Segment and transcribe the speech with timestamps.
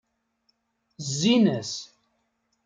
[1.07, 1.73] Zzin-as.